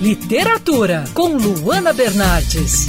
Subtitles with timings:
[0.00, 2.86] Literatura, com Luana Bernardes.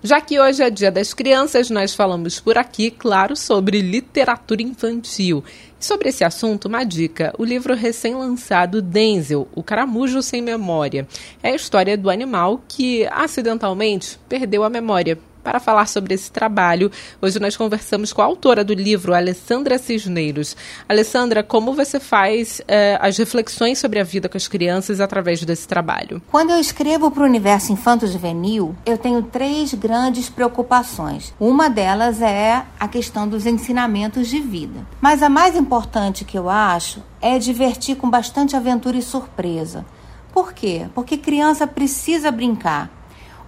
[0.00, 5.42] Já que hoje é Dia das Crianças, nós falamos por aqui, claro, sobre literatura infantil.
[5.80, 11.08] E sobre esse assunto, uma dica: o livro recém-lançado Denzel, O Caramujo Sem Memória.
[11.42, 16.90] É a história do animal que acidentalmente perdeu a memória para falar sobre esse trabalho,
[17.20, 20.56] hoje nós conversamos com a autora do livro, Alessandra Cisneiros.
[20.88, 25.66] Alessandra, como você faz eh, as reflexões sobre a vida com as crianças através desse
[25.66, 26.22] trabalho?
[26.30, 31.34] Quando eu escrevo para o universo infanto-juvenil, eu tenho três grandes preocupações.
[31.38, 34.86] Uma delas é a questão dos ensinamentos de vida.
[35.00, 39.84] Mas a mais importante que eu acho é divertir com bastante aventura e surpresa.
[40.32, 40.86] Por quê?
[40.94, 42.99] Porque criança precisa brincar.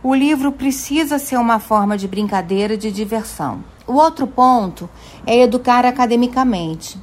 [0.04, 3.62] O livro precisa ser uma forma de brincadeira, de diversão.
[3.86, 4.90] O outro ponto
[5.24, 6.98] é educar academicamente.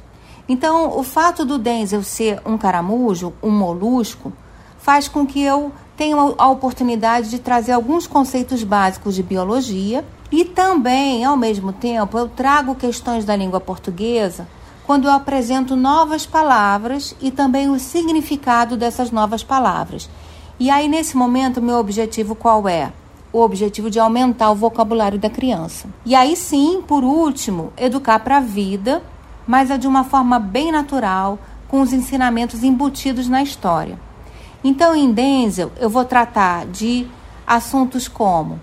[0.46, 4.30] Então, o fato do Denzel ser um caramujo, um molusco,
[4.76, 10.44] faz com que eu tenha a oportunidade de trazer alguns conceitos básicos de biologia e
[10.44, 14.46] também, ao mesmo tempo, eu trago questões da língua portuguesa
[14.86, 20.10] quando eu apresento novas palavras e também o significado dessas novas palavras.
[20.58, 22.92] E aí, nesse momento, meu objetivo qual é?
[23.32, 25.88] O objetivo de aumentar o vocabulário da criança.
[26.04, 29.02] E aí sim, por último, educar para a vida,
[29.46, 33.98] mas é de uma forma bem natural, com os ensinamentos embutidos na história.
[34.62, 37.06] Então, em Denzel, eu vou tratar de
[37.46, 38.60] assuntos como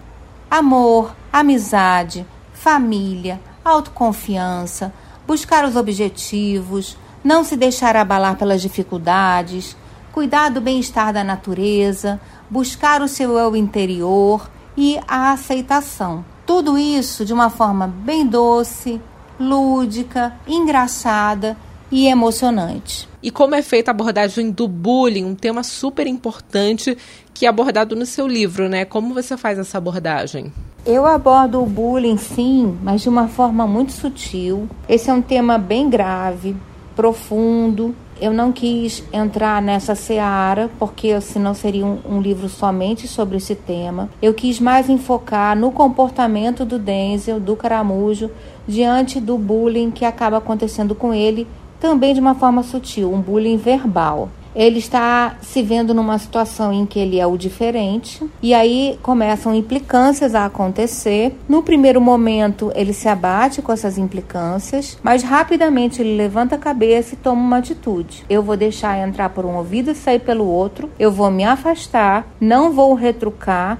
[0.51, 4.93] amor, amizade, família, autoconfiança,
[5.25, 9.75] buscar os objetivos, não se deixar abalar pelas dificuldades,
[10.11, 16.23] cuidar do bem-estar da natureza, buscar o seu eu interior e a aceitação.
[16.45, 19.01] Tudo isso de uma forma bem doce,
[19.39, 21.57] lúdica, engraçada
[21.91, 23.09] e emocionante.
[23.21, 26.97] E como é feita a abordagem do bullying, um tema super importante
[27.33, 28.85] que é abordado no seu livro, né?
[28.85, 30.51] Como você faz essa abordagem?
[30.85, 34.69] Eu abordo o bullying sim, mas de uma forma muito sutil.
[34.87, 36.55] Esse é um tema bem grave,
[36.97, 37.95] profundo.
[38.19, 43.53] Eu não quis entrar nessa seara, porque senão seria um, um, livro somente sobre esse
[43.53, 44.09] tema.
[44.19, 48.31] Eu quis mais enfocar no comportamento do Denzel, do caramujo,
[48.67, 51.47] diante do bullying que acaba acontecendo com ele,
[51.79, 56.83] também de uma forma sutil, um bullying verbal ele está se vendo numa situação em
[56.83, 61.37] que ele é o diferente e aí começam implicâncias a acontecer.
[61.47, 67.13] No primeiro momento, ele se abate com essas implicâncias, mas rapidamente ele levanta a cabeça
[67.13, 68.25] e toma uma atitude.
[68.27, 72.25] Eu vou deixar entrar por um ouvido e sair pelo outro, eu vou me afastar,
[72.41, 73.79] não vou retrucar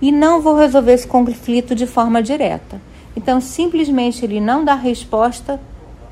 [0.00, 2.80] e não vou resolver esse conflito de forma direta.
[3.16, 5.60] Então, simplesmente ele não dá resposta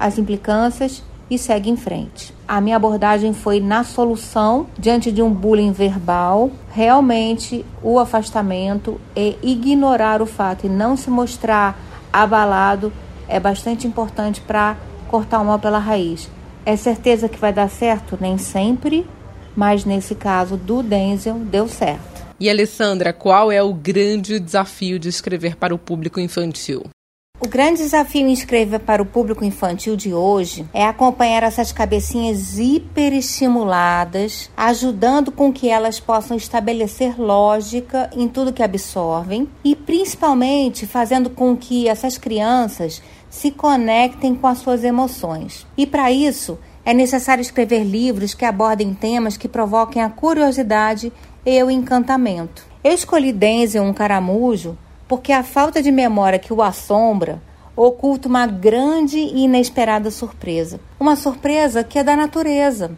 [0.01, 2.35] às implicâncias e segue em frente.
[2.47, 9.39] A minha abordagem foi na solução diante de um bullying verbal, realmente o afastamento e
[9.43, 11.79] ignorar o fato e não se mostrar
[12.13, 12.93] abalado
[13.29, 14.77] é bastante importante para
[15.09, 16.29] cortar o mal pela raiz.
[16.67, 18.19] É certeza que vai dar certo?
[18.21, 19.07] Nem sempre,
[19.55, 22.11] mas nesse caso do Denzel deu certo.
[22.39, 26.85] E Alessandra, qual é o grande desafio de escrever para o público infantil?
[27.43, 32.59] O grande desafio em escrever para o público infantil de hoje é acompanhar essas cabecinhas
[32.59, 41.31] hiperestimuladas, ajudando com que elas possam estabelecer lógica em tudo que absorvem e principalmente fazendo
[41.31, 45.67] com que essas crianças se conectem com as suas emoções.
[45.79, 51.11] E para isso, é necessário escrever livros que abordem temas que provoquem a curiosidade
[51.47, 52.67] e o encantamento.
[52.85, 54.77] Eu escolhi Denzel, um caramujo,
[55.11, 57.43] porque a falta de memória que o assombra
[57.75, 60.79] oculta uma grande e inesperada surpresa.
[61.01, 62.93] Uma surpresa que é da natureza,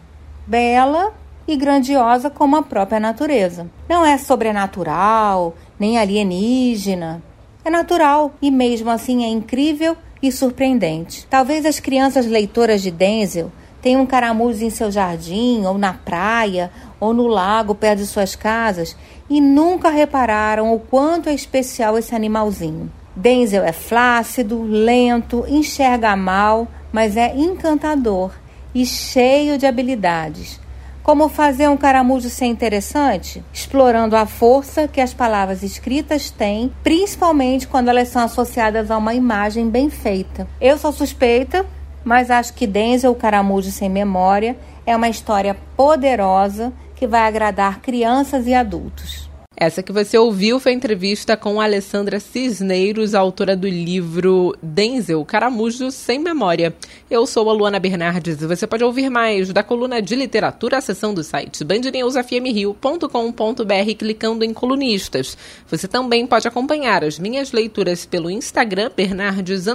[0.46, 1.14] bela
[1.48, 3.66] e grandiosa como a própria natureza.
[3.88, 7.22] Não é sobrenatural, nem alienígena.
[7.64, 11.26] É natural e mesmo assim é incrível e surpreendente.
[11.30, 13.50] Talvez as crianças leitoras de Denzel
[13.82, 16.70] tenham um caramujo em seu jardim, ou na praia,
[17.00, 18.96] ou no lago perto de suas casas
[19.28, 22.90] e nunca repararam o quanto é especial esse animalzinho.
[23.16, 28.30] Denzel é flácido, lento, enxerga mal, mas é encantador
[28.74, 30.60] e cheio de habilidades.
[31.02, 33.44] Como fazer um caramujo ser interessante?
[33.52, 39.12] Explorando a força que as palavras escritas têm, principalmente quando elas são associadas a uma
[39.12, 40.46] imagem bem feita.
[40.60, 41.66] Eu sou suspeita,
[42.04, 44.56] mas acho que Denzel, caramujo sem memória,
[44.86, 49.31] é uma história poderosa que vai agradar crianças e adultos.
[49.62, 56.18] Essa que você ouviu foi entrevista com Alessandra Cisneiros, autora do livro Denzel, Caramujo Sem
[56.18, 56.74] Memória.
[57.08, 61.20] Eu sou a Luana Bernardes e você pode ouvir mais da coluna de literatura acessando
[61.20, 65.38] o site bandnewsfmrio.com.br clicando em colunistas.
[65.68, 69.68] Você também pode acompanhar as minhas leituras pelo Instagram Bernardes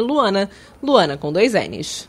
[0.00, 0.48] Luana,
[0.82, 2.08] Luana com dois N's.